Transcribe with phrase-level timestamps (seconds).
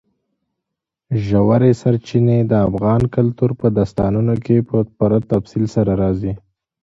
[1.25, 6.33] ژورې سرچینې د افغان کلتور په داستانونو کې په پوره تفصیل سره راځي.